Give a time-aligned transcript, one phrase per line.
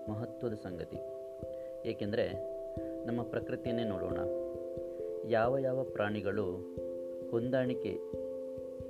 [0.09, 0.97] ಮಹತ್ವದ ಸಂಗತಿ.
[1.89, 2.55] ಏಕೆಂದರೆ
[3.05, 4.17] ನಮ್ಮ ಪ್ರಕೃತಿಯನ್ನೇ ನೋಡೋಣ.
[5.29, 6.75] ಯಾವ ಯಾವ ಪ್ರಾಣಿಗಳು
[7.31, 7.97] ಹೊಂದಾಣಿಕೆ,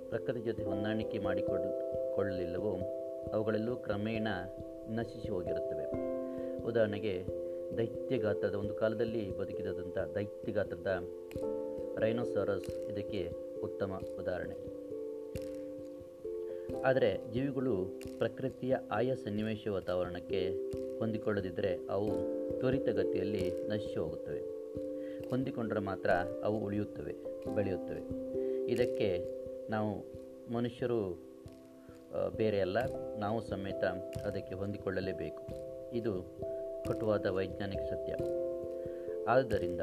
[0.09, 2.77] ಪ್ರಕೃತಿ ಜೊತೆ ಹೊಂದಾಣಿಕೆ ಮಾಡಿಕೊಳ್ಳಲಿಲ್ಲವೋ
[3.33, 4.27] ಅವುಗಳೆಲ್ಲೂ ಕ್ರಮೇಣ
[4.89, 6.15] ನಶಿಸಿ ಹೋಗಿರುತ್ತವೆ.
[6.65, 7.25] ಉದಾಹರಣೆಗೆ
[7.77, 10.91] ದೈತ್ಯ ಗಾತ್ರದ ಒಂದು ಕಾಲದಲ್ಲಿ ಬದುಕಿದಂಥ ದೈತ್ಯ ಗಾತ್ರದ
[11.97, 13.21] ರೈನೋಸಾರಸ್ ಇದಕ್ಕೆ
[13.63, 14.55] ಉತ್ತಮ ಉದಾಹರಣೆ.
[16.85, 17.73] ಆದರೆ ಜೀವಿಗಳು
[18.17, 20.41] ಪ್ರಕೃತಿಯ ಆಯಾ ಸನ್ನಿವೇಶ ವಾತಾವರಣಕ್ಕೆ
[20.99, 22.09] ಹೊಂದಿಕೊಳ್ಳದಿದ್ದರೆ ಅವು
[22.59, 24.41] ತ್ವರಿತಗತಿಯಲ್ಲಿ ನಶಿಸಿ ಹೋಗುತ್ತವೆ
[25.29, 26.09] ಹೊಂದಿಕೊಂಡರೆ ಮಾತ್ರ
[26.43, 27.13] ಅವು ಉಳಿಯುತ್ತವೆ,
[27.55, 28.01] ಬೆಳೆಯುತ್ತವೆ.
[28.71, 29.09] ಇದಕ್ಕೆ
[29.69, 29.91] ನಾವು
[30.53, 30.99] ಮನುಷ್ಯರು
[32.37, 32.77] ಬೇರೆಯಲ್ಲ,
[33.19, 33.83] ನಾವು ಸಮೇತ
[34.25, 35.41] ಅದಕ್ಕೆ ಹೊಂದಿಕೊಳ್ಳಲೇಬೇಕು.
[35.93, 36.13] ಇದು
[36.87, 38.15] ಕಟುವಾದ ವೈಜ್ಞಾನಿಕ ಸತ್ಯ.
[39.27, 39.81] ಆದ್ದರಿಂದ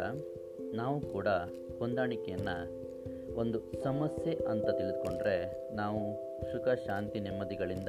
[0.75, 1.29] ನಾವು ಕೂಡ
[1.79, 2.83] ಹೊಂದಾಣಿಕೆಯನ್ನು
[3.35, 5.99] ಒಂದು ಸಮಸ್ಯೆ ಅಂತ ತಿಳಿದುಕೊಂಡ್ರೆ ನಾವು
[6.53, 7.89] ಸುಖ, ಶಾಂತಿ, ನೆಮ್ಮದಿಗಳಿಂದ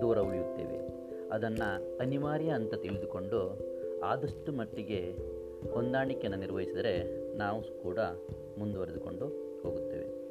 [0.00, 0.88] ದೂರ ಉಳಿಯುತ್ತೇವೆ.
[1.30, 3.58] ಅದನ್ನು ಅನಿವಾರ್ಯ ಅಂತ ತಿಳಿದುಕೊಂಡು
[4.04, 5.14] ಆದಷ್ಟು ಮಟ್ಟಿಗೆ
[5.72, 7.98] ಹೊಂದಾಣಿಕೆಯನ್ನು ನಿರ್ವಹಿಸಿದರೆ ನಾವು ಕೂಡ
[8.58, 9.26] ಮುಂದುವರೆದುಕೊಂಡು
[9.62, 10.26] ಹೋಗುತ್ತೇವೆ.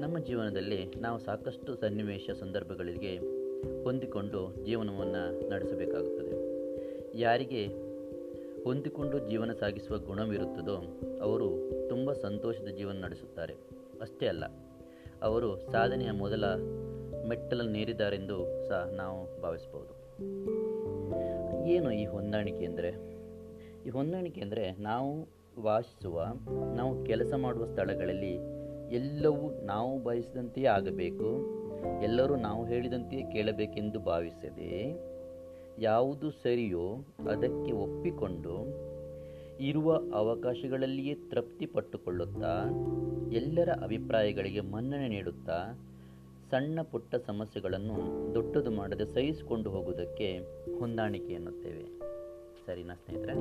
[0.00, 3.16] ನಮ್ಮ ಜೀವನದಲ್ಲಿ ನಾವು ಸಾಕಷ್ಟು ಸನ್ನಿವೇಶ ಸಂದರ್ಭಗಳಿಗೆ
[3.84, 6.37] ಹೊಂದಿಕೊಂಡು ಜೀವನವನ್ನು ನಡೆಸಬೇಕಾಗುತ್ತದೆ.
[7.18, 7.62] ಯಾರಿಗೆ
[8.64, 10.76] ಹೊಂದಿಕೊಂಡು ಜೀವನ ಸಾಗಿಸುವ ಗುಣವಿರುತ್ತದೋ
[11.22, 11.48] ಅವರು
[11.88, 13.54] ತುಂಬ ಸಂತೋಷದ ಜೀವನ ನಡೆಸುತ್ತಾರೆ.
[14.02, 14.44] ಅಷ್ಟೇ ಅಲ್ಲ,
[15.22, 16.44] ಅವರು ಸಾಧನೆಯ ಮೊದಲ
[17.28, 18.36] ಮೆಟ್ಟಲನ್ನೇರಿದ್ದಾರೆಂದು
[18.68, 19.94] ಸಹ ನಾವು ಭಾವಿಸ್ಬೋದು
[21.74, 22.90] ಏನು ಈ ಹೊಂದಾಣಿಕೆ ಅಂದರೆ?
[23.86, 25.10] ಈ ಹೊಂದಾಣಿಕೆ ಅಂದರೆ ನಾವು
[25.62, 26.16] ವಾಸಿಸುವ,
[26.74, 28.34] ನಾವು ಕೆಲಸ ಮಾಡುವ ಸ್ಥಳಗಳಲ್ಲಿ
[28.92, 31.28] ಎಲ್ಲವೂ ನಾವು ಬಯಸಿದಂತೆಯೇ ಆಗಬೇಕು,
[32.02, 34.70] ಎಲ್ಲರೂ ನಾವು ಹೇಳಿದಂತೆಯೇ ಕೇಳಬೇಕೆಂದು ಭಾವಿಸದೆ
[35.80, 38.88] ಯಾವುದು ಸರಿಯೋ ಅದಕ್ಕೆ ಒಪ್ಪಿಕೊಂಡು
[39.60, 42.64] ಇರುವ ಅವಕಾಶಗಳಲ್ಲಿಯೇ ತೃಪ್ತಿ ಪಟ್ಟುಕೊಳ್ಳುತ್ತಾ,
[43.32, 45.86] ಎಲ್ಲರ ಅಭಿಪ್ರಾಯಗಳಿಗೆ ಮನ್ನಣೆ ನೀಡುತ್ತಾ,
[46.50, 50.38] ಸಣ್ಣ ಪುಟ್ಟ ಸಮಸ್ಯೆಗಳನ್ನು ದೊಡ್ಡದು ಮಾಡದೆ ಸಹಿಸಿಕೊಂಡು ಹೋಗುವುದಕ್ಕೆ
[50.78, 51.84] ಹೊಂದಾಣಿಕೆ ಎನ್ನುತ್ತೇವೆ.
[52.66, 53.34] ಸರಿನಾ ಸ್ನೇಹಿತರೆ?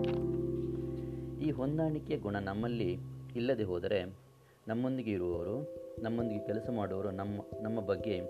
[1.48, 2.98] ಈ ಹೊಂದಾಣಿಕೆಯ ಗುಣ ನಮ್ಮಲ್ಲಿ
[3.36, 4.04] ಇಲ್ಲದೆ ಹೋದರೆ
[4.68, 8.22] ನಮ್ಮೊಂದಿಗೆ ಇರುವವರು, ನಮ್ಮೊಂದಿಗೆ ಕೆಲಸ ಮಾಡುವವರು ನಮ್ಮ ನಮ್ಮ ಬಗ್ಗೆ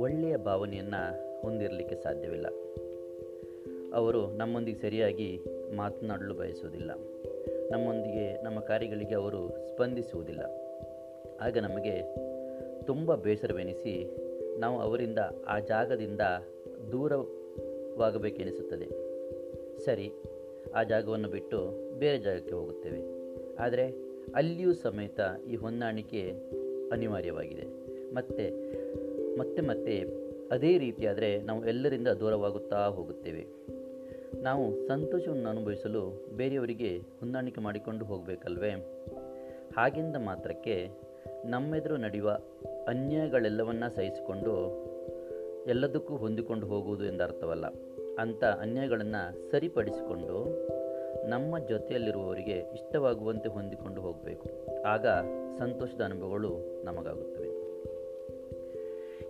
[0.00, 2.46] ಒಳ್ಳೆಯ ಭಾವನೆಯನ್ನು ಹೊಂದಿರಲಿಕ್ಕೆ ಸಾಧ್ಯವಿಲ್ಲ.
[3.94, 5.40] ಅವರು ನಮ್ಮೊಂದಿಗೆ ಸರಿಯಾಗಿ
[5.76, 6.90] ಮಾತನಾಡಲು ಬಯಸುವುದಿಲ್ಲ.
[7.70, 10.40] ನಮ್ಮೊಂದಿಗೆ, ನಮ್ಮ ಕಾರ್ಯಗಳಿಗೆ ಅವರು ಸ್ಪಂದಿಸುವುದಿಲ್ಲ.
[11.40, 12.16] ಆಗ ನಮಗೆ
[12.86, 14.16] ತುಂಬ ಬೇಸರವೆನಿಸಿ
[14.58, 16.20] ನಾವು ಅವರಿಂದ, ಆ ಜಾಗದಿಂದ
[16.92, 18.88] ದೂರವಾಗಬೇಕೆನಿಸುತ್ತದೆ.
[19.80, 20.12] ಸರಿ,
[20.74, 23.00] ಆ ಜಾಗವನ್ನು ಬಿಟ್ಟು ಬೇರೆ ಜಾಗಕ್ಕೆ ಹೋಗುತ್ತೇವೆ.
[23.58, 25.20] ಆದರೆ ಅಲ್ಲಿಯೂ ಸಮೇತ
[25.50, 26.34] ಈ ಹೊಂದಾಣಿಕೆ
[26.92, 27.66] ಅನಿವಾರ್ಯವಾಗಿದೆ.
[28.14, 28.50] ಮತ್ತೆ
[29.38, 30.04] ಮತ್ತೆ ಮತ್ತೆ
[30.50, 33.46] ಅದೇ ರೀತಿಯಾದರೆ ನಾವು ಎಲ್ಲರಿಂದ ದೂರವಾಗುತ್ತಾ ಹೋಗುತ್ತೇವೆ.
[34.42, 38.70] ನಾವು ಸಂತೋಷವನ್ನು ಅನುಭವಿಸಲು ಬೇರೆಯವರಿಗೆ ಹೊಂದಾಣಿಕೆ ಮಾಡಿಕೊಂಡು ಹೋಗಬೇಕಲ್ವೇ?
[39.76, 40.88] ಹಾಗೆಂದ ಮಾತ್ರಕ್ಕೆ
[41.44, 42.38] ನಮ್ಮೆದುರು ನಡೆಯುವ
[42.88, 44.52] ಅನ್ಯಾಯಗಳೆಲ್ಲವನ್ನ ಸಹಿಸಿಕೊಂಡು
[45.66, 47.66] ಎಲ್ಲದಕ್ಕೂ ಹೊಂದಿಕೊಂಡು ಹೋಗುವುದು ಎಂದರ್ಥವಲ್ಲ
[48.18, 50.68] ಅಂಥ ಅನ್ಯಾಯಗಳನ್ನು ಸರಿಪಡಿಸಿಕೊಂಡು
[51.28, 54.48] ನಮ್ಮ ಜೊತೆಯಲ್ಲಿರುವವರಿಗೆ ಇಷ್ಟವಾಗುವಂತೆ ಹೊಂದಿಕೊಂಡು ಹೋಗಬೇಕು.
[54.86, 55.06] ಆಗ
[55.58, 57.52] ಸಂತೋಷದ ಅನುಭವಗಳು ನಮಗಾಗುತ್ತವೆ.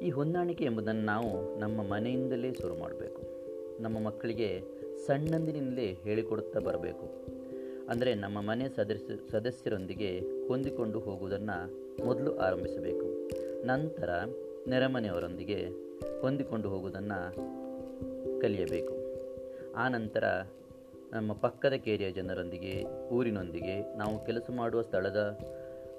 [0.06, 3.22] ಈ ಹೊಂದಾಣಿಕೆ ಎಂಬುದನ್ನು ನಾವು ನಮ್ಮ ಮನೆಯಿಂದಲೇ ಶುರು ಮಾಡಬೇಕು.
[3.82, 7.10] ನಮ್ಮ ಮಕ್ಕಳಿಗೆ ಸಣ್ಣಂದಿನಿಂದಲೇ ಹೇಳಿಕೊಡುತ್ತಾ ಬರಬೇಕು.
[7.88, 13.06] ಅಂದರೆ ನಮ್ಮ ಮನೆ ಸದಸ್ಯ, ಸದಸ್ಯರೊಂದಿಗೆ ಹೊಂದಿಕೊಂಡು ಹೋಗುವುದನ್ನು ಮೊದಲು ಆರಂಭಿಸಬೇಕು.
[13.66, 14.10] ನಂತರ
[14.68, 15.66] ನೆರೆಮನೆಯವರೊಂದಿಗೆ
[16.20, 17.34] ಹೊಂದಿಕೊಂಡು ಹೋಗುವುದನ್ನು
[18.40, 18.94] ಕಲಿಯಬೇಕು.
[19.76, 20.24] ಆ ನಂತರ
[21.12, 25.38] ನಮ್ಮ ಪಕ್ಕದ ಕೇರಿಯ ಜನರೊಂದಿಗೆ, ಊರಿನೊಂದಿಗೆ, ನಾವು ಕೆಲಸ ಮಾಡುವ ಸ್ಥಳದ,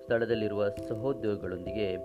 [0.03, 1.97] ಸ್ಥಳದಲ್ಲಿರುವ ಸಹೋದ್ಯೋಗಿಗಳೊಂದಿಗೆ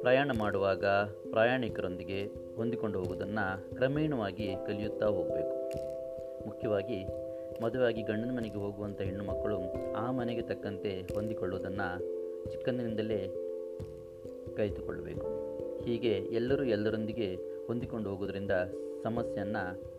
[0.00, 0.86] ಪ್ರಯಾಣ ಮಾಡುವಾಗ
[1.30, 2.24] ಪ್ರಯಾಣಿಕರೊಂದಿಗೆ
[2.56, 5.63] ಹೊಂದಿಕೊಂಡು ಹೋಗುವುದನ್ನು ಕ್ರಮೇಣವಾಗಿ ಕಲಿಯುತ್ತಾ ಹೋಗಬೇಕು.
[6.46, 7.06] ಮುಖ್ಯವಾಗಿ
[7.62, 9.58] ಮದುವೆಯಾಗಿ ಗಂಡನ ಮನೆಗೆ ಹೋಗುವಂಥ ಹೆಣ್ಣು ಮಕ್ಕಳು
[9.92, 12.14] ಆ ಮನೆಗೆ ತಕ್ಕಂತೆ ಹೊಂದಿಕೊಳ್ಳುವುದನ್ನು
[12.50, 13.28] ಚಿಕ್ಕಂದಿನಿಂದಲೇ
[14.56, 15.26] ಕಲಿತುಕೊಳ್ಳಬೇಕು.
[15.84, 17.34] ಹೀಗೆ ಎಲ್ಲರೂ ಎಲ್ಲರೊಂದಿಗೆ
[17.66, 18.50] ಹೊಂದಿಕೊಂಡು ಹೋಗೋದರಿಂದ
[19.02, 19.94] ಸಮಸ್ಯೆಯನ್ನು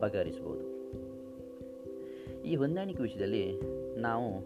[0.00, 0.72] ಬಗೆಹರಿಸ್ಬೋದು
[2.42, 3.60] ಈ ಹೊಂದಾಣಿಕೆ ವಿಷಯದಲ್ಲಿ
[4.00, 4.40] ನಾವು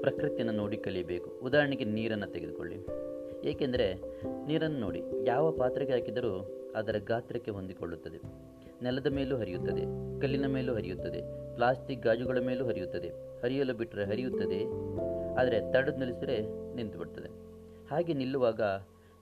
[0.00, 2.76] ಪ್ರಕೃತಿಯನ್ನು ನೋಡಿ ಕಲಿಯಬೇಕು ಉದಾಹರಣೆಗೆ ನೀರನ್ನು ತೆಗೆದುಕೊಳ್ಳಿ.
[3.48, 3.94] ಏಕೆಂದರೆ
[4.46, 8.49] ನೀರನ್ನು ನೋಡಿ ಯಾವ ಪಾತ್ರೆಗೆ ಹಾಕಿದರೂ ಅದರ ಗಾತ್ರಕ್ಕೆ ಹೊಂದಿಕೊಳ್ಳುತ್ತದೆ.
[8.82, 9.82] ನೆಲದ ಮೇಲೂ ಹರಿಯುತ್ತದೆ,
[10.20, 11.20] ಕಲ್ಲಿನ ಮೇಲೂ ಹರಿಯುತ್ತದೆ,
[11.54, 13.08] ಪ್ಲಾಸ್ಟಿಕ್ ಗಾಜುಗಳ ಮೇಲೂ ಹರಿಯುತ್ತದೆ.
[13.42, 14.60] ಹರಿಯಲು ಬಿಟ್ಟರೆ ಹರಿಯುತ್ತದೆ,
[15.40, 16.38] ಆದರೆ ತಡೆದು ನಿಲ್ಲಿಸಿದರೆ
[16.76, 17.30] ನಿಂತು ಬಿಡ್ತದೆ.
[17.90, 18.60] ಹಾಗೆ ನಿಲ್ಲುವಾಗ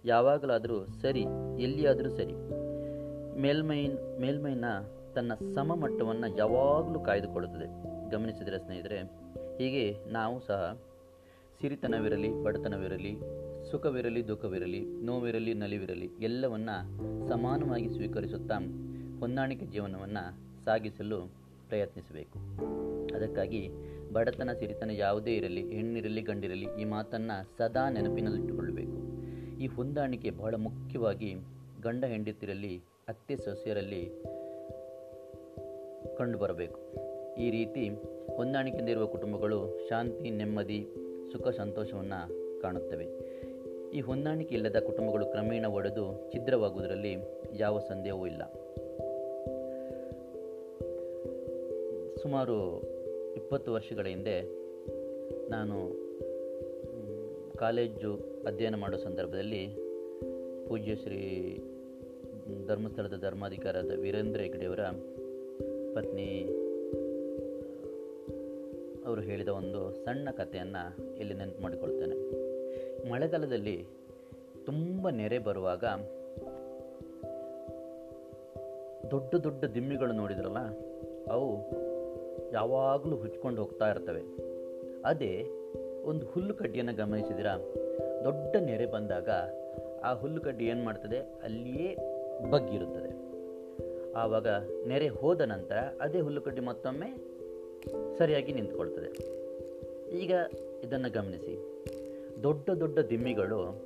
[0.04, 1.24] ಯಾವಾಗಲಾದರೂ ಸರಿ,
[1.60, 2.34] ಎಲ್ಲಿಯಾದರೂ ಸರಿ,
[3.40, 3.86] ಮೇಲ್ಮೈ,
[4.20, 4.64] ಮೇಲ್ಮೈನ
[5.14, 7.68] ತನ್ನ ಸಮಮಟ್ಟವನ್ನು ಯಾವಾಗಲೂ ಕಾಯ್ದುಕೊಳ್ಳುತ್ತದೆ.
[8.10, 8.98] ಗಮನಿಸಿದರೆ ಸ್ನೇಹಿತರೆ,
[9.58, 10.80] ಹೀಗೆ ನಾವು ಸಹ
[11.60, 13.14] ಸಿರಿತನವಿರಲಿ, ಬಡತನವಿರಲಿ,
[13.70, 16.70] ಸುಖವಿರಲಿ, ದುಃಖವಿರಲಿ, ನೋವಿರಲಿ, ನಲಿವಿರಲಿ, ಎಲ್ಲವನ್ನ
[17.28, 18.58] ಸಮಾನವಾಗಿ ಸ್ವೀಕರಿಸುತ್ತಾ
[19.20, 20.24] ಹೊಂದಾಣಿಕೆ ಜೀವನವನ್ನು
[20.64, 21.20] ಸಾಗಿಸಲು
[21.68, 22.38] ಪ್ರಯತ್ನಿಸಬೇಕು.
[23.16, 23.70] ಅದಕ್ಕಾಗಿ
[24.12, 28.96] ಬಡತನ ಸಿರಿತನ ಯಾವುದೇ ಇರಲಿ, ಹೆಣ್ಣಿರಲಿ, ಗಂಡಿರಲಿ ಈ ಮಾತನ್ನು ಸದಾ ನೆನಪಿನಲ್ಲಿಟ್ಟುಕೊಳ್ಳಬೇಕು.
[29.60, 31.34] ಈ ಹೊಂದಾಣಿಕೆ ಬಹಳ ಮುಖ್ಯವಾಗಿ
[31.82, 34.10] ಗಂಡ ಹೆಂಡತಿರಲ್ಲಿ, ಅತ್ತೆ ಸೊಸೆಯರಲ್ಲಿ
[36.18, 36.80] ಕಂಡುಬರಬೇಕು.
[37.40, 37.88] ಈ ರೀತಿ
[38.36, 40.86] ಹೊಂದಾಣಿಕೆಯಿಂದ ಇರುವ ಕುಟುಂಬಗಳು ಶಾಂತಿ, ನೆಮ್ಮದಿ,
[41.32, 43.06] ಸುಖ, ಸಂತೋಷವನ್ನು ಕಾಣುತ್ತವೆ.
[43.90, 47.16] ಈ ಹೊಂದಾಣಿಕೆ ಇಲ್ಲದ ಕುಟುಂಬಗಳು ಕ್ರಮೇಣ ಒಡೆದು ಛಿದ್ರವಾಗುವುದರಲ್ಲಿ
[47.56, 48.42] ಯಾವ ಸಂದೇಹವೂ ಇಲ್ಲ.
[52.28, 52.56] ಸುಮಾರು
[53.36, 54.34] ಇಪ್ಪತ್ತು ವರ್ಷಗಳ ಹಿಂದೆ
[55.50, 55.76] ನಾನು
[57.56, 58.10] ಕಾಲೇಜು
[58.46, 59.60] ಅಧ್ಯಯನ ಮಾಡೋ ಸಂದರ್ಭದಲ್ಲಿ
[60.66, 61.20] ಪೂಜ್ಯ ಶ್ರೀ
[62.66, 64.80] ಧರ್ಮಸ್ಥಳದ ಧರ್ಮಾಧಿಕಾರದ ವೀರೇಂದ್ರ ಹೆಗ್ಡೆಯವರ
[65.94, 66.28] ಪತ್ನಿ,
[69.06, 70.84] ಅವರು ಹೇಳಿದ ಒಂದು ಸಣ್ಣ ಕಥೆಯನ್ನು
[71.16, 72.18] ಇಲ್ಲಿ ನೆನಪು ಮಾಡಿಕೊಳ್ತೇನೆ.
[73.10, 73.78] ಮಳೆಗಾಲದಲ್ಲಿ
[74.66, 75.84] ತುಂಬ ನೆರೆ ಬರುವಾಗ
[79.10, 80.62] ದೊಡ್ಡ ದೊಡ್ಡ ದಿಮ್ಮಿಗಳು ನೋಡಿದ್ರಲ್ಲ,
[81.30, 81.48] ಅವು
[82.52, 84.22] ಯಾವಾಗಲೂ ಹುಚ್ಕೊಂಡು ಹೋಗ್ತಾ ಇರ್ತವೆ.
[85.04, 85.46] ಅದೇ
[86.04, 87.46] ಒಂದು ಹುಲ್ಲು ಕಡ್ಡಿಯನ್ನು ಗಮನಿಸಿದಿರ
[88.24, 89.28] ದೊಡ್ಡ ನೆರೆ ಬಂದಾಗ
[90.02, 91.18] ಆ ಹುಲ್ಲು ಕಡ್ಡಿ ಏನು ಮಾಡ್ತದೆ?
[91.18, 91.96] ಅಲ್ಲಿಯೇ
[92.50, 93.28] ಬಗ್ಗಿರುತ್ತದೆ.
[94.14, 94.46] ಆವಾಗ
[94.86, 97.16] ನೆರೆ ಹೋದ ನಂತರ ಅದೇ ಹುಲ್ಲು ಕಡ್ಡಿ ಮತ್ತೊಮ್ಮೆ
[98.18, 99.38] ಸರಿಯಾಗಿ ನಿಂತ್ಕೊಳ್ತದೆ.
[100.18, 100.32] ಈಗ
[100.84, 101.82] ಇದನ್ನು ಗಮನಿಸಿ.
[102.42, 103.84] ದೊಡ್ಡ ದೊಡ್ಡ ದಿಮ್ಮಿಗಳು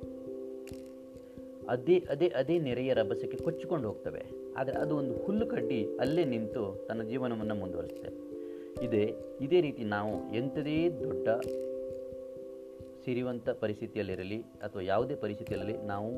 [1.69, 4.21] ಅದೇ ಅದೇ ಅದೇ ನೆರೆಯ ರಭಸಕ್ಕೆ ಕೊಚ್ಚಿಕೊಂಡು ಹೋಗ್ತವೆ.
[4.57, 8.32] ಆದರೆ ಅದು ಒಂದು ಹುಲ್ಲು ಕಡ್ಡಿ ಅಲ್ಲೇ ನಿಂತು ತನ್ನ ಜೀವನವನ್ನು ಮುಂದುವರಿಸುತ್ತೆ.
[8.81, 9.15] ಇದೇ.
[9.41, 11.27] ಇದೇ ರೀತಿ ನಾವು ಎಂಥದೇ ದೊಡ್ಡ
[13.05, 16.17] ಸಿರಿವಂತ ಪರಿಸ್ಥಿತಿಯಲ್ಲಿರಲಿ ಅಥವಾ ಯಾವುದೇ ಪರಿಸ್ಥಿತಿಯಲ್ಲಿ ನಾವು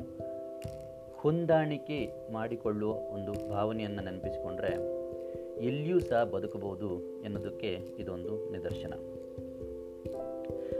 [1.14, 4.96] ಹೊಂದಾಣಿಕೆ ಮಾಡಿಕೊಳ್ಳುವ ಒಂದು ಭಾವನೆಯನ್ನು ನೆನಪಿಸಿಕೊಂಡ್ರೆ
[5.64, 8.92] ಎಲ್ಲಿಯೂ ಸಹ ಬದುಕಬಹುದು ಎನ್ನುವುದಕ್ಕೆ ಇದೊಂದು ನಿದರ್ಶನ.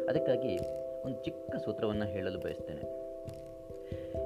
[0.09, 0.59] ಅದಕ್ಕಾಗಿ
[1.05, 3.07] ಒಂದು ಚಿಕ್ಕ ಸೂತ್ರವನ್ನು ಹೇಳಲು ಬಯಸ್ತೇನೆ.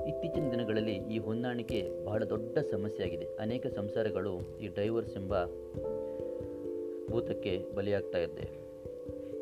[0.08, 3.26] ಇತ್ತೀಚಿನ ದಿನಗಳಲ್ಲಿ ಈ ಹೊಂದಾಣಿಕೆ ಬಹಳ ದೊಡ್ಡ ಸಮಸ್ಯೆಯಾಗಿದೆ.
[3.41, 5.35] ಅನೇಕ ಸಂಸಾರಗಳು ಈ ಡೈವರ್ಸ್ ಎಂಬ
[7.10, 8.70] ಭೂತಕ್ಕೆ ಬಲಿಯಾಗ್ತಾ ಇದ್ದೆ.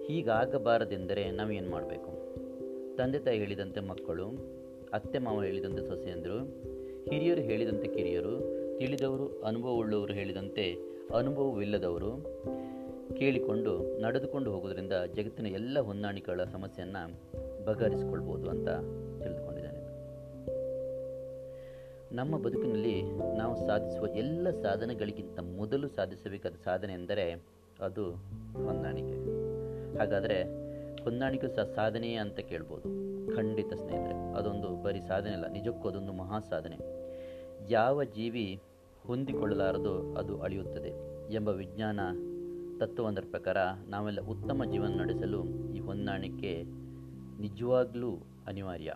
[0.07, 2.19] ಹೀಗಾಗಬಾರದೆಂದರೆ ನಾವೇನು ಮಾಡಬೇಕು?
[2.97, 4.27] ತಂದೆ ತಾಯಿ ಹೇಳಿದಂತೆ ಮಕ್ಕಳು,
[4.93, 6.39] ಅತ್ತೆ ಮಾವ ಹೇಳಿದಂತೆ ಸೊಸೆಯಂದರು,
[7.11, 10.77] ಹಿರಿಯರು ಹೇಳಿದಂತೆ ಕಿರಿಯರು, ತಿಳಿದವರು, ಅನುಭವವುಳ್ಳವರು ಹೇಳಿದಂತೆ
[11.15, 12.11] ಅನುಭವವಿಲ್ಲದವರು
[13.17, 17.13] ಕೇಳಿಕೊಂಡು, ನಡೆದುಕೊಂಡು ಹೋಗೋದ್ರಿಂದ ಜಗತ್ತಿನ ಎಲ್ಲ ಹೊಂದಾಣಿಕೆಗಳ ಸಮಸ್ಯೆಯನ್ನು
[17.65, 18.69] ಬಗೆಹರಿಸಿಕೊಳ್ಬೋದು ಅಂತ
[19.23, 19.79] ತಿಳಿದುಕೊಂಡಿದ್ದೇನೆ.
[22.17, 23.03] ನಮ್ಮ ಬದುಕಿನಲ್ಲಿ
[23.37, 28.05] ನಾವು ಸಾಧಿಸುವ ಎಲ್ಲ ಸಾಧನೆಗಳಿಗಿಂತ ಮೊದಲು ಸಾಧಿಸಬೇಕಾದ ಸಾಧನೆ ಎಂದರೆ ಅದು
[28.67, 29.17] ಹೊಂದಾಣಿಕೆ.
[29.99, 30.39] ಹಾಗಾದರೆ
[31.03, 32.89] ಹೊಂದಾಣಿಕೆ ಸಹ ಸಾಧನೆಯೇ ಅಂತ ಕೇಳ್ಬೋದು.
[33.37, 36.79] ಖಂಡಿತ ಸ್ನೇಹಿತರೆ, ಅದೊಂದು ಬರೀ ಸಾಧನೆ ಅಲ್ಲ, ನಿಜಕ್ಕೂ ಅದೊಂದು ಮಹಾ ಸಾಧನೆ.
[37.71, 38.61] ಯಾವ ಜೀವಿ
[39.07, 40.91] ಹೊಂದಿಕೊಳ್ಳಲಾರದು ಅದು ಅಳಿಯುತ್ತದೆ
[41.35, 42.01] ಎಂಬ ವಿಜ್ಞಾನ
[42.79, 43.57] ತತ್ವವೊಂದರ ಪ್ರಕಾರ
[43.89, 46.63] ನಾವೆಲ್ಲ ಉತ್ತಮ ಜೀವನ ನಡೆಸಲು ಈ ಹೊಂದಾಣಿಕೆ
[47.41, 48.13] ನಿಜವಾಗ್ಲೂ
[48.47, 48.95] ಅನಿವಾರ್ಯ.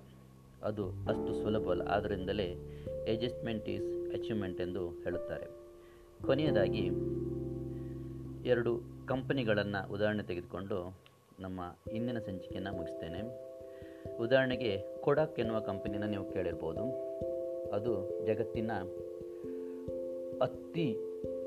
[0.62, 2.48] ಅದು ಅಷ್ಟು ಸುಲಭ ಅಲ್ಲ, ಆದ್ದರಿಂದಲೇ
[3.12, 5.46] ಅಡ್ಜಸ್ಟ್ಮೆಂಟ್ ಈಸ್ ಅಚೀವ್ಮೆಂಟ್ ಎಂದು ಹೇಳುತ್ತಾರೆ.
[6.26, 6.90] ಕೊನೆಯದಾಗಿ
[8.44, 10.98] ಎರಡು ಕಂಪನಿಗಳನ್ನು ಉದಾಹರಣೆ ತೆಗೆದುಕೊಂಡು
[11.40, 11.60] ನಮ್ಮ
[11.92, 13.52] ಇಂದಿನ ಸಂಚಿಕೆಯನ್ನು ಮುಗಿಸ್ತೇನೆ.
[14.18, 16.84] ಉದಾಹರಣೆಗೆ ಕೊಡಕ್ ಎನ್ನುವ ಕಂಪನಿನ ನೀವು ಕೇಳಿರ್ಬೋದು.
[17.70, 18.70] ಅದು ಜಗತ್ತಿನ
[20.40, 20.96] ಅತಿ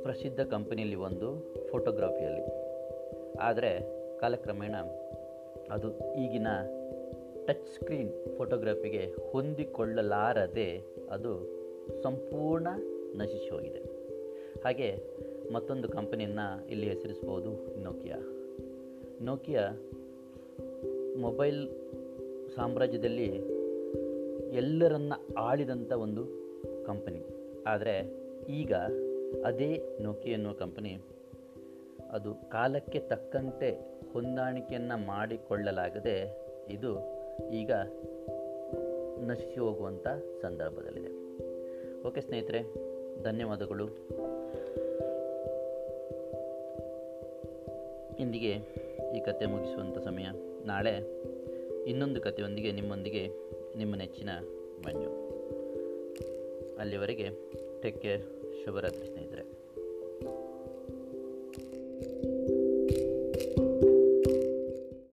[0.04, 2.44] ಪ್ರಸಿದ್ಧ ಕಂಪನಿಯಲ್ಲಿ ಒಂದು ಫೋಟೋಗ್ರಫಿಯಲ್ಲಿ.
[3.38, 3.80] ಆದರೆ
[4.20, 4.76] ಕಾಲಕ್ರಮೇಣ
[5.72, 6.48] ಅದು ಈಗಿನ
[7.46, 11.50] ಟಚ್ ಸ್ಕ್ರೀನ್ ಫೋಟೋಗ್ರಫಿಗೆ ಹೊಂದಿಕೊಳ್ಳಲಾರದೆ ಅದು
[12.04, 12.68] ಸಂಪೂರ್ಣ
[13.16, 13.96] ನಶಿಸಿ ಹೋಗಿದೆ.
[14.62, 15.16] ಹಾಗೆ
[15.52, 18.18] ಮತ್ತೊಂದು ಕಂಪನಿಯನ್ನು ಇಲ್ಲಿ ಹೆಸರಿಸ್ಬೋದು ನೋಕಿಯಾ
[19.22, 19.92] ನೋಕಿಯಾ
[21.20, 21.70] ಮೊಬೈಲ್
[22.56, 23.26] ಸಾಮ್ರಾಜ್ಯದಲ್ಲಿ
[24.56, 26.26] ಎಲ್ಲರನ್ನ ಆಳಿದಂಥ ಒಂದು
[26.86, 27.22] ಕಂಪನಿ.
[27.68, 28.74] ಆದರೆ ಈಗ
[29.46, 30.98] ಅದೇ ನೋಕಿ ಎನ್ನುವ ಕಂಪನಿ
[32.12, 33.72] ಅದು ಕಾಲಕ್ಕೆ ತಕ್ಕಂತೆ
[34.14, 36.92] ಹೊಂದಾಣಿಕೆಯನ್ನು ಮಾಡಿಕೊಳ್ಳಲಾಗದೆ ಇದು
[37.54, 37.72] ಈಗ
[39.20, 40.08] ನಶಿಸಿ ಹೋಗುವಂಥ
[40.42, 41.10] ಸಂದರ್ಭದಲ್ಲಿದೆ.
[42.04, 42.62] ಓಕೆ ಸ್ನೇಹಿತರೆ,
[43.24, 43.88] ಧನ್ಯವಾದಗಳು.
[48.20, 48.58] ಇಂದಿಗೆ
[49.16, 50.26] ಈ ಕತೆ ಮುಗಿಸುವಂಥ ಸಮಯ.
[50.66, 51.22] ನಾಳೆ
[51.90, 53.30] ಇನ್ನೊಂದು ಕಥೆಯೊಂದಿಗೆ ನಿಮ್ಮೊಂದಿಗೆ
[53.78, 54.30] ನಿಮ್ಮ ನೆಚ್ಚಿನ
[54.86, 55.26] ಮಂಜು.
[56.78, 57.30] ಅಲ್ಲಿವರೆಗೆ
[57.82, 58.22] ಟೇಕ್ ಕೇರ್
[58.66, 59.55] ಶುಭರಾತ್ರಿ ಸ್ನೇಹಿತರೆ.